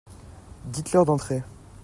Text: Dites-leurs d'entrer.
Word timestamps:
Dites-leurs 0.65 1.05
d'entrer. 1.05 1.43